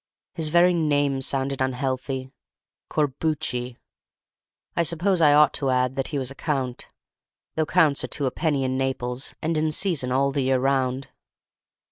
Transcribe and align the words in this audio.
His 0.33 0.47
very 0.47 0.73
name 0.73 1.21
sounded 1.21 1.61
unhealthy—Corbucci. 1.61 3.77
I 4.75 4.81
suppose 4.81 5.21
I 5.21 5.33
ought 5.35 5.53
to 5.53 5.69
add 5.69 5.95
that 5.95 6.07
he 6.07 6.17
was 6.17 6.31
a 6.31 6.35
Count, 6.35 6.87
though 7.53 7.67
Counts 7.67 8.03
are 8.03 8.07
two 8.07 8.25
a 8.25 8.31
penny 8.31 8.63
in 8.63 8.79
Naples, 8.79 9.35
and 9.43 9.55
in 9.57 9.69
season 9.69 10.11
all 10.11 10.31
the 10.31 10.41
year 10.41 10.59
round. 10.59 11.11